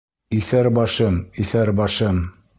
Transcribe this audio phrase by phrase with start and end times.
[0.37, 2.25] —Иҫәр башым, иҫәр башым!